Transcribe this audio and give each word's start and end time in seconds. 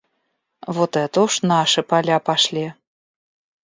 Вот 0.65 0.95
это 0.97 1.21
уж 1.21 1.43
наши 1.43 1.83
поля 1.83 2.19
пошли. 2.19 2.73